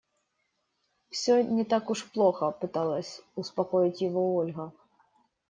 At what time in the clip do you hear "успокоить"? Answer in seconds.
3.35-4.01